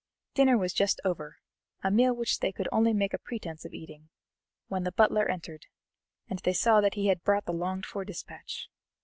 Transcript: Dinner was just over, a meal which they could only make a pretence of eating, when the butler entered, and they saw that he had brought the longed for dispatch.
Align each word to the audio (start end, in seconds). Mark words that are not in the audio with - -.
Dinner 0.33 0.57
was 0.57 0.73
just 0.73 0.99
over, 1.05 1.37
a 1.83 1.91
meal 1.91 2.15
which 2.15 2.39
they 2.39 2.51
could 2.51 2.67
only 2.71 2.91
make 2.91 3.13
a 3.13 3.19
pretence 3.19 3.65
of 3.65 3.73
eating, 3.75 4.09
when 4.67 4.83
the 4.83 4.91
butler 4.91 5.29
entered, 5.29 5.67
and 6.27 6.39
they 6.39 6.53
saw 6.53 6.81
that 6.81 6.95
he 6.95 7.05
had 7.05 7.21
brought 7.23 7.45
the 7.45 7.53
longed 7.53 7.85
for 7.85 8.03
dispatch. 8.03 8.67